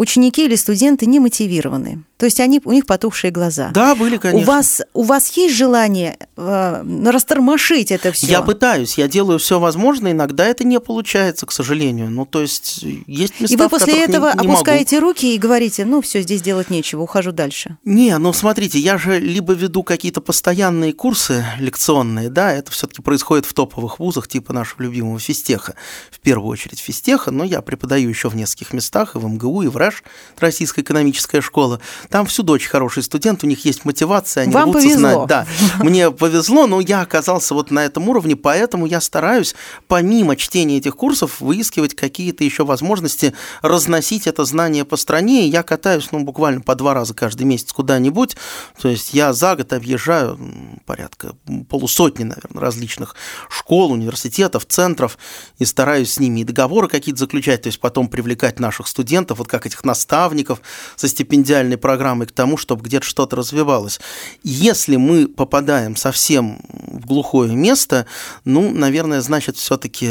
[0.00, 2.02] ученики или студенты не мотивированы.
[2.16, 3.70] То есть они, у них потухшие глаза.
[3.72, 4.50] Да, были, конечно.
[4.50, 8.26] У вас, у вас есть желание э, растормошить это все?
[8.26, 12.10] Я пытаюсь, я делаю все возможное, иногда это не получается, к сожалению.
[12.10, 15.08] Ну, то есть есть места, И вы после этого не, не опускаете могу.
[15.08, 17.76] руки и говорите, ну, все, здесь делать нечего, ухожу дальше.
[17.84, 23.44] Не, ну, смотрите, я же либо веду какие-то постоянные курсы лекционные, да, это все-таки происходит
[23.46, 25.74] в топовых вузах, типа нашего любимого физтеха,
[26.10, 29.68] в первую очередь физтеха, но я преподаю еще в нескольких местах, и в МГУ, и
[29.68, 30.02] в РЭШ,
[30.38, 31.80] Российская экономическая школа.
[32.08, 34.98] Там всюду очень хороший студент, у них есть мотивация, они Вам рвутся повезло.
[34.98, 35.26] знать.
[35.26, 35.46] Да,
[35.80, 39.54] мне повезло, но я оказался вот на этом уровне, поэтому я стараюсь,
[39.88, 45.46] помимо чтения этих курсов, выискивать какие-то еще возможности разносить это знание по стране.
[45.46, 48.36] И я катаюсь, ну, буквально по два раза каждый месяц куда-нибудь.
[48.80, 50.38] То есть я за год объезжаю
[50.86, 51.34] порядка
[51.68, 53.14] полусотни, наверное, различных
[53.48, 55.18] школ, университетов, центров
[55.58, 59.48] и стараюсь с ними и договоры какие-то заключать, то есть потом привлекать наших студентов, вот
[59.48, 60.60] как этих наставников
[60.96, 64.00] со стипендиальной программой к тому, чтобы где-то что-то развивалось.
[64.42, 68.06] Если мы попадаем совсем в глухое место,
[68.44, 70.10] ну, наверное, значит, все-таки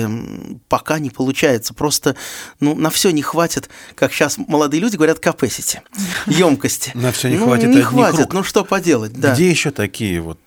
[0.68, 1.74] пока не получается.
[1.74, 2.16] Просто
[2.60, 5.80] ну, на все не хватит, как сейчас молодые люди говорят, capacity,
[6.26, 6.92] емкости.
[6.94, 9.34] На все не ну, хватит Не хватит, ну что поделать, да.
[9.34, 10.40] Где еще такие вот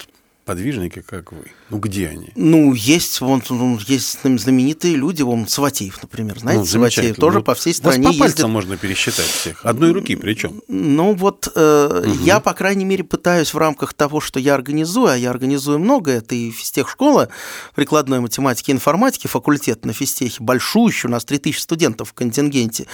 [0.45, 1.47] подвижники, как вы?
[1.73, 2.29] Ну, где они?
[2.37, 7.15] Ну, есть, вон, ну, есть знаменитые люди, вон, Сватеев, например, знаете, Ну, Сватеев замечательно.
[7.15, 8.47] тоже Ну, по всей Вас стране по пальцам ездит.
[8.49, 9.65] можно пересчитать всех.
[9.65, 10.61] Одной руки причем.
[10.69, 15.17] Ну вот э, я, по крайней мере, пытаюсь в рамках того, что я организую, а
[15.17, 17.31] я организую много, это и физтехшкола
[17.75, 22.87] прикладной математики и информатики, факультет на физтехе, большущий, у нас 3000 студентов в контингенте,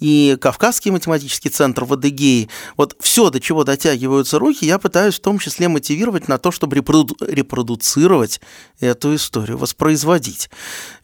[0.00, 2.48] и Кавказский математический центр в Адыгее.
[2.76, 6.74] Вот все, до чего дотягиваются руки, я пытаюсь в том числе мотивировать на то, чтобы
[6.76, 8.23] репроду- репродуцировать
[8.80, 10.50] эту историю, воспроизводить.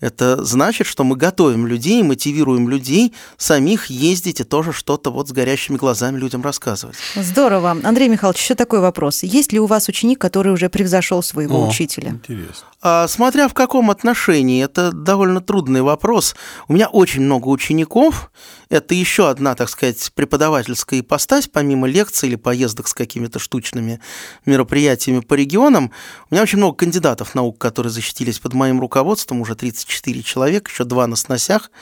[0.01, 5.33] Это значит, что мы готовим людей, мотивируем людей самих ездить и тоже что-то вот с
[5.33, 6.97] горящими глазами людям рассказывать.
[7.15, 7.77] Здорово.
[7.83, 9.23] Андрей Михайлович, еще такой вопрос.
[9.23, 12.11] Есть ли у вас ученик, который уже превзошел своего О, учителя?
[12.11, 12.67] Интересно.
[12.83, 16.35] А, смотря в каком отношении, это довольно трудный вопрос.
[16.69, 18.31] У меня очень много учеников.
[18.71, 24.01] Это еще одна, так сказать, преподавательская ипостась, помимо лекций или поездок с какими-то штучными
[24.47, 25.91] мероприятиями по регионам.
[26.31, 30.85] У меня очень много кандидатов наук, которые защитились под моим руководством, уже 34 человека, еще
[30.85, 31.73] два на сносях.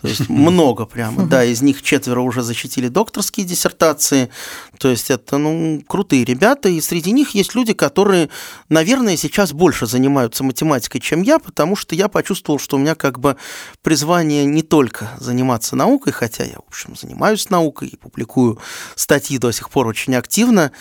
[0.00, 1.26] То есть много прямо.
[1.26, 4.30] Да, из них четверо уже защитили докторские диссертации.
[4.78, 8.30] То есть это, ну, крутые ребята, и среди них есть люди, которые,
[8.70, 13.18] наверное, сейчас больше занимаются математикой, чем я, потому что я почувствовал, что у меня как
[13.18, 13.36] бы
[13.82, 18.58] призвание не только заниматься наукой, хотя я, в общем, занимаюсь наукой и публикую
[18.94, 20.72] статьи до сих пор очень активно,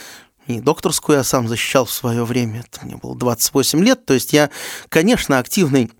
[0.48, 4.34] и докторскую я сам защищал в свое время, это мне было 28 лет, то есть
[4.34, 4.50] я,
[4.89, 5.91] конечно, активный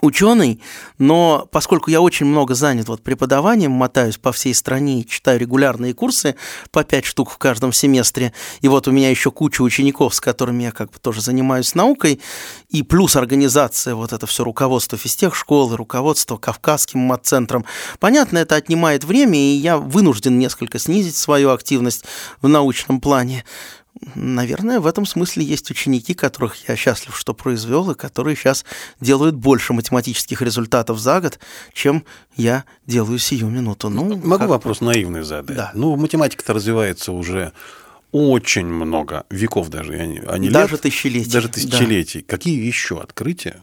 [0.00, 0.60] ученый,
[0.98, 6.36] но поскольку я очень много занят вот преподаванием, мотаюсь по всей стране читаю регулярные курсы
[6.70, 10.64] по 5 штук в каждом семестре, и вот у меня еще куча учеников, с которыми
[10.64, 12.20] я как бы тоже занимаюсь наукой,
[12.68, 17.64] и плюс организация, вот это все руководство физтех школы, руководство Кавказским мат-центром.
[17.98, 22.04] Понятно, это отнимает время, и я вынужден несколько снизить свою активность
[22.40, 23.44] в научном плане.
[24.14, 28.64] Наверное, в этом смысле есть ученики, которых я счастлив, что произвел, и которые сейчас
[29.00, 31.38] делают больше математических результатов за год,
[31.72, 32.04] чем
[32.36, 33.88] я делаю сию минуту.
[33.90, 35.56] Ну, Могу как- вопрос наивный задать?
[35.56, 35.70] Да.
[35.74, 37.52] Ну, математика-то развивается уже
[38.12, 40.80] очень много веков даже, а не, Даже лет.
[40.82, 41.54] тысячелетий, Даже да.
[41.54, 42.22] тысячелетий.
[42.22, 43.62] Какие еще открытия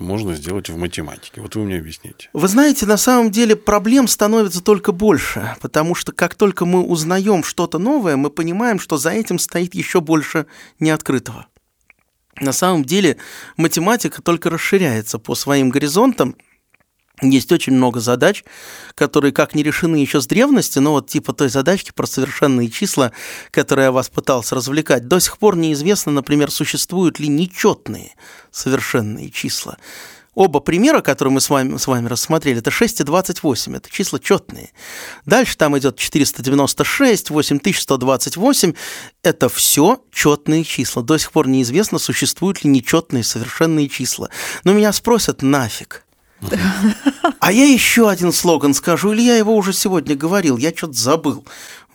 [0.00, 1.40] можно сделать в математике?
[1.40, 2.28] Вот вы мне объясните.
[2.32, 7.44] Вы знаете, на самом деле проблем становится только больше, потому что как только мы узнаем
[7.44, 10.46] что-то новое, мы понимаем, что за этим стоит еще больше
[10.78, 11.46] неоткрытого.
[12.40, 13.18] На самом деле
[13.56, 16.36] математика только расширяется по своим горизонтам,
[17.22, 18.44] есть очень много задач,
[18.94, 23.12] которые как не решены еще с древности, но вот типа той задачки про совершенные числа,
[23.50, 28.14] которые я вас пытался развлекать, до сих пор неизвестно, например, существуют ли нечетные
[28.50, 29.76] совершенные числа.
[30.34, 34.20] Оба примера, которые мы с вами, с вами рассмотрели, это 6 и 28, это числа
[34.20, 34.70] четные.
[35.26, 38.74] Дальше там идет 496, 8128,
[39.24, 41.02] это все четные числа.
[41.02, 44.30] До сих пор неизвестно, существуют ли нечетные совершенные числа.
[44.62, 46.06] Но меня спросят нафиг.
[47.38, 51.44] А я еще один слоган скажу, или я его уже сегодня говорил, я что-то забыл.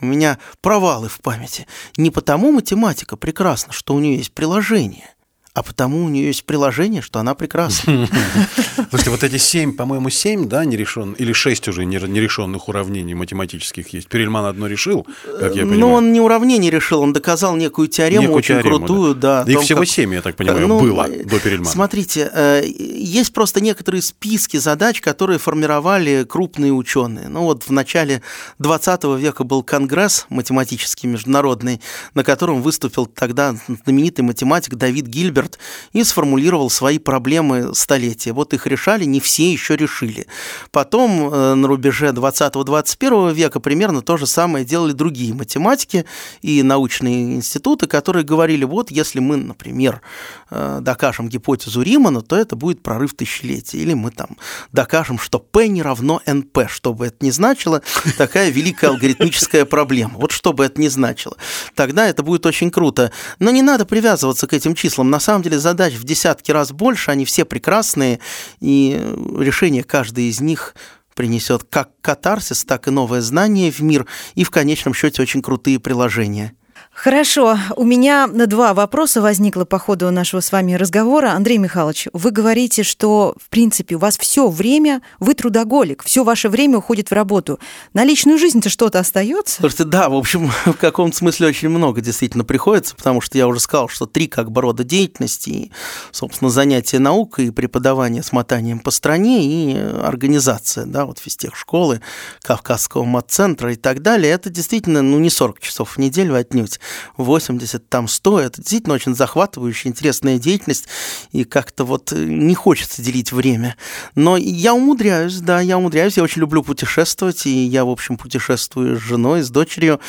[0.01, 1.67] У меня провалы в памяти.
[1.97, 5.14] Не потому математика прекрасна, что у нее есть приложение,
[5.55, 8.07] а потому у нее есть приложение, что она прекрасна.
[8.89, 13.87] Слушайте, вот эти семь, по-моему, семь, да, нерешенных, или шесть уже нере- нерешенных уравнений математических
[13.89, 14.07] есть.
[14.09, 15.07] Перельман одно решил,
[15.39, 15.79] как я понимаю.
[15.79, 19.41] Но он не уравнение решил, он доказал некую теорему Некую очень теорему, крутую, да.
[19.43, 21.69] о Их том, всего как- семь, я так понимаю, Ну, было э, до Перельмана.
[21.71, 27.29] Смотрите, э, есть просто некоторые списки задач, которые формировали крупные ученые.
[27.29, 28.21] Ну вот в начале
[28.59, 31.79] 20 века был конгресс математический международный,
[32.13, 35.44] на котором выступил тогда знаменитый математик Давид Гильберт
[35.93, 38.33] и сформулировал свои проблемы столетия.
[38.33, 40.27] Вот их решали, не все еще решили.
[40.71, 46.05] Потом э, на рубеже 20-21 века примерно то же самое делали другие математики
[46.41, 50.01] и научные институты, которые говорили, вот если мы, например,
[50.49, 53.77] э, докажем гипотезу Римана, то это будет прорыв тысячелетия.
[53.77, 54.37] Или мы там
[54.71, 57.81] докажем, что P не равно NP, что бы это ни значило,
[58.17, 60.13] такая великая алгоритмическая проблема.
[60.17, 61.37] Вот что бы это ни значило.
[61.75, 63.11] Тогда это будет очень круто.
[63.39, 65.09] Но не надо привязываться к этим числам.
[65.09, 68.19] На самом деле задач в десятки раз больше, они все прекрасные,
[68.59, 68.99] и
[69.37, 70.75] решение каждой из них
[71.15, 75.79] принесет как катарсис, так и новое знание в мир, и в конечном счете очень крутые
[75.79, 76.53] приложения.
[76.95, 81.33] Хорошо, у меня два вопроса возникло по ходу нашего с вами разговора.
[81.33, 86.47] Андрей Михайлович, вы говорите, что, в принципе, у вас все время, вы трудоголик, все ваше
[86.47, 87.59] время уходит в работу.
[87.93, 89.57] На личную жизнь-то что-то остается?
[89.59, 93.59] Слушайте, да, в общем, в каком-то смысле очень много действительно приходится, потому что я уже
[93.59, 95.71] сказал, что три как бы рода деятельности, и,
[96.11, 101.99] собственно, занятия наукой, и преподавание с мотанием по стране, и организация, да, вот физтех школы,
[102.41, 106.79] Кавказского мат-центра и так далее, это действительно, ну, не 40 часов в неделю отнюдь.
[107.17, 108.39] 80, там 100.
[108.39, 110.85] Это действительно очень захватывающая, интересная деятельность,
[111.31, 113.75] и как-то вот не хочется делить время.
[114.15, 118.97] Но я умудряюсь, да, я умудряюсь, я очень люблю путешествовать, и я, в общем, путешествую
[118.97, 119.99] с женой, с дочерью.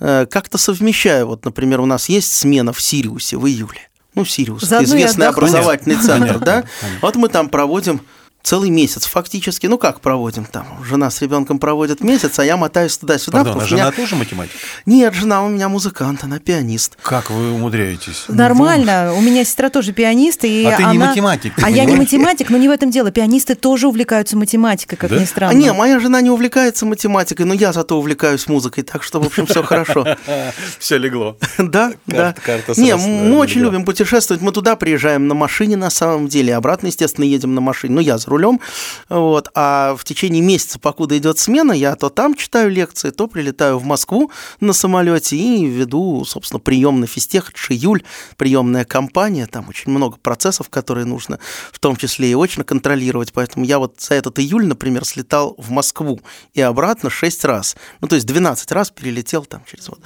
[0.00, 1.26] Э, как-то совмещаю.
[1.26, 3.88] Вот, например, у нас есть смена в Сириусе в июле.
[4.14, 6.64] Ну, Сириус, Заодно известный образовательный центр, да?
[7.02, 8.00] Вот мы там проводим
[8.44, 9.66] целый месяц фактически.
[9.66, 10.66] Ну, как проводим там?
[10.86, 13.42] Жена с ребенком проводит месяц, а я мотаюсь туда-сюда.
[13.42, 14.52] Пардон, а жена меня- тоже математик?
[14.86, 16.96] Нет, жена у меня музыкант, она пианист.
[17.02, 18.26] Как вы умудряетесь?
[18.28, 19.14] Нормально.
[19.16, 21.96] У меня сестра тоже пианист, и А ты не она- математик, ты А я не
[21.96, 23.10] математик, но не в этом дело.
[23.10, 25.16] Пианисты тоже увлекаются математикой, как Да?
[25.18, 25.56] ни А странно.
[25.56, 29.46] не, моя жена не увлекается математикой, но я зато увлекаюсь музыкой, так что, в общем,
[29.46, 30.04] все хорошо.
[30.78, 31.36] Все легло.
[31.58, 32.34] Да, да.
[32.76, 34.42] Не, мы очень любим путешествовать.
[34.42, 36.54] Мы туда приезжаем на машине на самом деле.
[36.54, 37.94] Обратно, естественно, едем на машине.
[37.94, 38.60] Ну, я за рулем.
[39.08, 39.48] Вот.
[39.54, 43.84] А в течение месяца, покуда идет смена, я то там читаю лекции, то прилетаю в
[43.84, 47.50] Москву на самолете и веду, собственно, прием на физтех.
[47.50, 48.02] Это же июль,
[48.36, 49.46] приемная кампания.
[49.46, 51.38] Там очень много процессов, которые нужно
[51.72, 53.32] в том числе и очно контролировать.
[53.32, 56.20] Поэтому я вот за этот июль, например, слетал в Москву
[56.54, 57.76] и обратно 6 раз.
[58.00, 60.00] Ну, то есть 12 раз перелетел там через вот.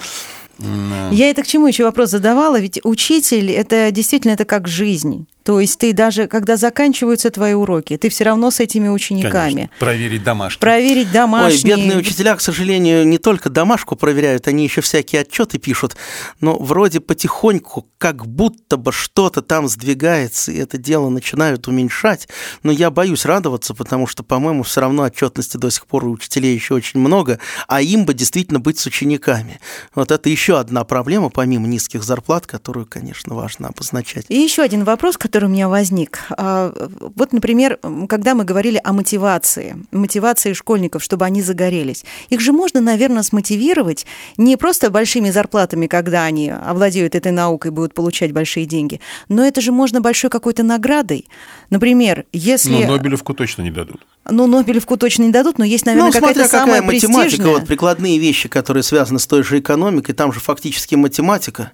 [1.13, 2.59] Я это к чему еще вопрос задавала?
[2.59, 5.27] Ведь учитель это действительно это как жизнь.
[5.49, 9.31] То есть ты даже, когда заканчиваются твои уроки, ты все равно с этими учениками.
[9.33, 9.71] Конечно.
[9.79, 10.61] Проверить домашку.
[10.61, 11.75] Проверить домашние.
[11.75, 15.97] Ой, бедные учителя, к сожалению, не только домашку проверяют, они еще всякие отчеты пишут,
[16.43, 22.29] но вроде потихоньку, как будто бы что-то там сдвигается, и это дело начинают уменьшать.
[22.63, 26.55] Но я боюсь радоваться, потому что, по-моему, все равно отчетности до сих пор у учителей
[26.55, 29.61] еще очень много, а им бы действительно быть с учениками.
[29.95, 34.27] Вот это еще одна проблема, помимо низких зарплат, которую, конечно, важно обозначать.
[34.29, 36.21] И еще один вопрос, который у меня возник.
[36.31, 36.73] А,
[37.15, 42.81] Вот, например, когда мы говорили о мотивации, мотивации школьников, чтобы они загорелись, их же можно,
[42.81, 48.67] наверное, смотивировать не просто большими зарплатами, когда они овладеют этой наукой и будут получать большие
[48.67, 51.27] деньги, но это же можно большой какой-то наградой.
[51.71, 52.85] Например, если...
[52.85, 54.07] Но Нобелевку точно не дадут.
[54.31, 57.53] Ну, Нобелевку точно не дадут, но есть, наверное, ну, смотря какая-то какая самая математика, престижная.
[57.55, 61.73] вот прикладные вещи, которые связаны с той же экономикой, там же фактически математика.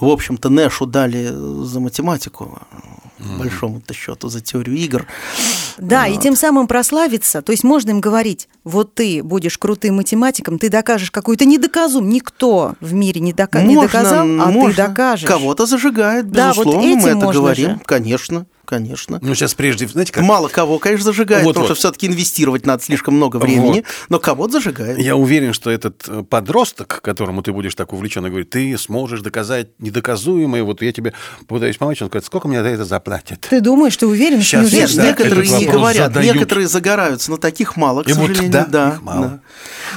[0.00, 1.26] В общем-то, Нэшу дали
[1.64, 2.58] за математику,
[3.18, 5.06] по большому-то счету, за теорию игр.
[5.78, 10.58] Да, и тем самым прославиться, то есть можно им говорить, вот ты будешь крутым математиком,
[10.58, 14.88] ты докажешь какую-то недоказум, никто в мире не, дока- не Можно, доказал, а ты можно.
[14.88, 15.28] докажешь.
[15.28, 17.70] Кого-то зажигает, Да, вот безусловно, мы это можно говорим.
[17.70, 17.80] же.
[17.86, 19.18] Конечно, конечно.
[19.22, 20.22] Ну, сейчас прежде, знаете, как...
[20.24, 21.62] Мало кого, конечно, зажигает, Вот-вот.
[21.62, 24.98] потому что все-таки инвестировать надо слишком много времени, но кого-то зажигает.
[24.98, 29.68] Я уверен, что этот э, подросток, которому ты будешь так увлеченно говорить, ты сможешь доказать
[29.78, 31.12] недоказуемое, вот я тебе
[31.48, 33.40] пытаюсь помочь, он говорит, сколько мне за это заплатят?
[33.48, 36.34] Ты думаешь, ты уверен, что Сейчас неужели- Нет, некоторые не говорят, задают.
[36.34, 38.52] некоторые загораются, но таких мало, к И вот сожалению.
[38.52, 39.26] да, да, их мало.
[39.26, 39.40] да.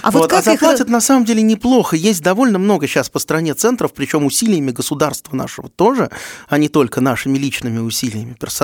[0.01, 1.95] А вот как их заплатят на самом деле неплохо.
[1.95, 6.09] Есть довольно много сейчас по стране центров, причем усилиями государства нашего тоже,
[6.49, 8.56] а не только нашими личными усилиями, персональными,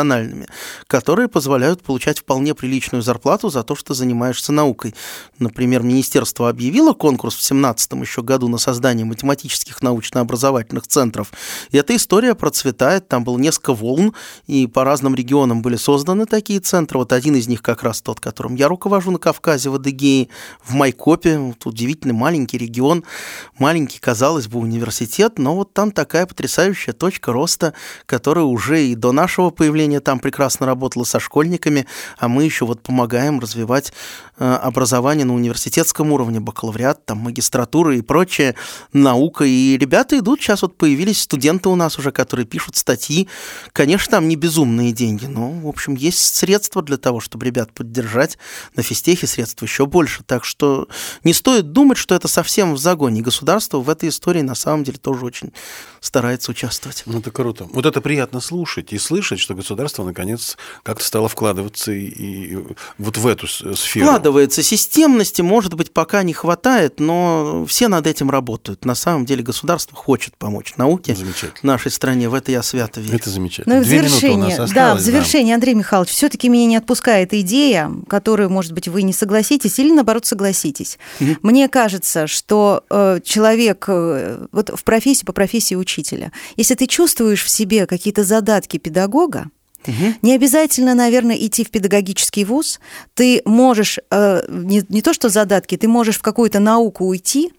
[0.88, 4.96] которые позволяют получать вполне приличную зарплату за то, что занимаешься наукой.
[5.40, 11.32] Например, министерство объявило конкурс в 2017 еще году на создание математических научно-образовательных центров.
[11.72, 13.08] И эта история процветает.
[13.08, 14.14] Там было несколько волн,
[14.48, 17.00] и по разным регионам были созданы такие центры.
[17.00, 20.30] Вот один из них как раз тот, которым я руковожу на Кавказе, в Адыгее,
[20.64, 21.38] в Майкопе.
[21.38, 23.04] Вот удивительный маленький регион,
[23.58, 27.74] маленький, казалось бы, университет, но вот там такая потрясающая точка роста,
[28.06, 31.86] которая уже и до нашего появления там прекрасно работала со школьниками,
[32.18, 33.94] а мы еще вот помогаем развивать
[34.38, 38.56] э, образование на университетском уровне, бакалавриат, там магистратура и прочее,
[38.92, 39.46] наука.
[39.46, 43.28] И ребята идут, сейчас вот появились студенты у нас уже, которые пишут статьи.
[43.72, 48.38] Конечно, там не безумные деньги, но, в общем, есть средства для того, чтобы ребят поддержать.
[48.76, 50.24] На физтехе средств еще больше.
[50.24, 50.88] Так что
[51.24, 53.22] не стоит думать, что это совсем в загоне.
[53.22, 55.54] Государство в этой истории на самом деле тоже очень
[56.00, 57.04] старается участвовать.
[57.06, 57.68] Ну, это круто.
[57.72, 59.73] Вот это приятно слушать и слышать, что государство,
[60.04, 62.58] наконец, как-то стало вкладываться и, и
[62.98, 64.06] вот в эту сферу.
[64.06, 68.86] Вкладывается системности, может быть, пока не хватает, но все над этим работают.
[68.86, 71.16] На самом деле государство хочет помочь науке
[71.62, 72.30] нашей стране.
[72.30, 73.16] В это я свято верю.
[73.16, 73.76] Это замечательно.
[73.76, 76.50] Ну и в Две минуты у завершение, нас да, в осталось, завершение, Андрей Михайлович, все-таки
[76.50, 80.98] меня не отпускает идея, которую, может быть, вы не согласитесь или, наоборот, согласитесь.
[81.42, 87.44] Мне кажется, что э, человек э, вот в профессии, по профессии учителя, если ты чувствуешь
[87.44, 89.46] в себе какие-то задатки педагога,
[90.22, 92.80] Не обязательно, наверное, идти в педагогический вуз.
[93.14, 97.52] Ты можешь э, не, не то что задатки, ты можешь в какую-то науку уйти,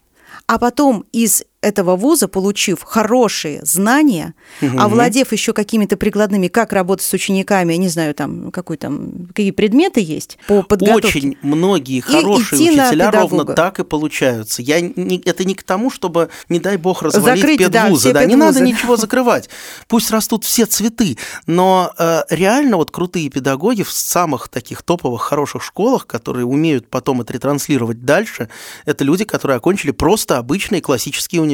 [0.46, 4.80] а потом из этого вуза, получив хорошие знания, Мгм.
[4.80, 10.00] овладев еще какими-то прикладными, как работать с учениками, не знаю, там, какой там, какие предметы
[10.00, 11.08] есть по подготовке.
[11.08, 14.62] Очень многие хорошие на учителя ровно так и получаются.
[14.62, 18.00] Я не, это не к тому, чтобы, не дай бог, развалить Закрыть, да, педвузы.
[18.00, 18.74] все Да, не надо педвузы.
[18.76, 19.48] ничего закрывать.
[19.88, 21.16] Пусть растут все цветы.
[21.46, 27.20] Но э, реально вот крутые педагоги в самых таких топовых хороших школах, которые умеют потом
[27.22, 28.48] это ретранслировать дальше,
[28.84, 31.53] это люди, которые окончили просто обычные классические университеты.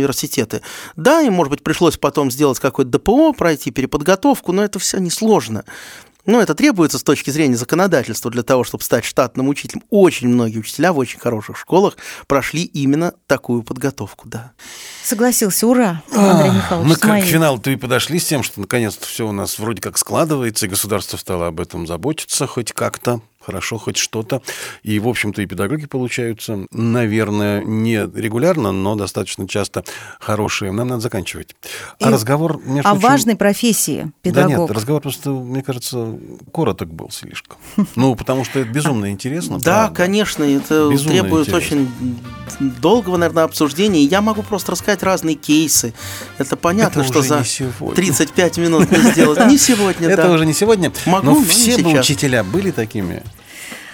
[0.96, 5.64] Да, им, может быть, пришлось потом сделать какое-то ДПО, пройти переподготовку, но это все несложно.
[6.26, 9.82] Ну, это требуется с точки зрения законодательства для того, чтобы стать штатным учителем.
[9.90, 11.96] Очень многие учителя в очень хороших школах
[12.26, 14.52] прошли именно такую подготовку, да.
[15.02, 19.32] Согласился, ура, Андрей Михайлович, Мы к финалу-то и подошли с тем, что наконец-то все у
[19.32, 23.22] нас вроде как складывается, и государство стало об этом заботиться хоть как-то.
[23.50, 24.42] Хорошо, хоть что-то.
[24.84, 29.82] И, в общем-то, и педагоги получаются, наверное, не регулярно, но достаточно часто
[30.20, 30.70] хорошие.
[30.70, 31.56] Нам надо заканчивать.
[32.00, 34.68] А И разговор, между О прочим, важной профессии Да педагог.
[34.68, 36.16] нет, разговор просто, мне кажется,
[36.54, 37.58] короток был слишком.
[37.96, 39.58] Ну, потому что это безумно интересно.
[39.58, 41.90] Да, конечно, это требует очень
[42.60, 44.04] долгого, наверное, обсуждения.
[44.04, 45.92] Я могу просто рассказать разные кейсы.
[46.38, 47.96] Это понятно, что за не сегодня.
[47.96, 49.40] 35 минут не сделать.
[49.50, 50.30] Не сегодня, Это да.
[50.32, 50.92] уже не сегодня.
[51.06, 53.22] Могу, но все бы учителя были такими,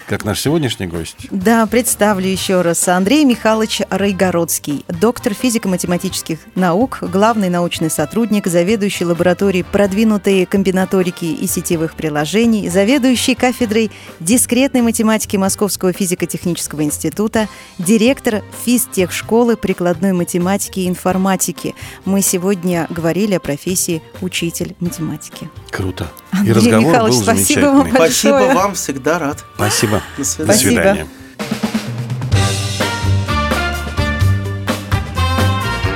[0.07, 1.27] как наш сегодняшний гость.
[1.31, 2.87] Да, представлю еще раз.
[2.89, 11.95] Андрей Михайлович Райгородский, доктор физико-математических наук, главный научный сотрудник, заведующий лабораторией продвинутой комбинаторики и сетевых
[11.95, 13.91] приложений, заведующий кафедрой
[14.21, 17.49] дискретной математики Московского физико-технического института,
[17.79, 21.75] директор физтехшколы прикладной математики и информатики.
[22.05, 25.51] Мы сегодня говорили о профессии учитель математики.
[25.71, 26.07] Круто.
[26.39, 27.67] Андрей И разговор Михайлович, был спасибо замечательный.
[27.69, 28.11] вам большое.
[28.35, 29.45] Спасибо вам, всегда рад.
[29.57, 30.03] Спасибо.
[30.17, 30.45] До До свидания.
[30.55, 30.71] Спасибо.
[30.71, 31.07] свидания.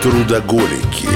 [0.03, 1.09] Трудоголики.